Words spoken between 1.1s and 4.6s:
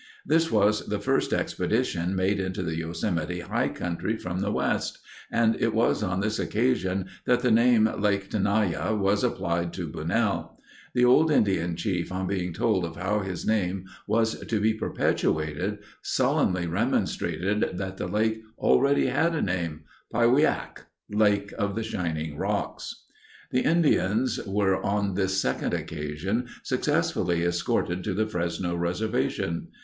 expedition made into the Yosemite high country from the